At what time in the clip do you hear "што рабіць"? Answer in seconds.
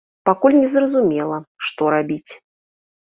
1.67-2.31